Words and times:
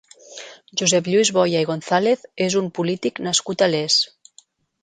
Josep 0.81 1.09
Lluís 1.11 1.31
Boya 1.35 1.61
i 1.65 1.67
González 1.71 2.25
és 2.49 2.57
un 2.63 2.73
polític 2.81 3.23
nascut 3.29 3.67
a 3.67 3.73
Les. 3.75 4.01